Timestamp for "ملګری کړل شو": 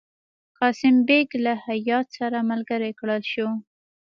2.51-3.49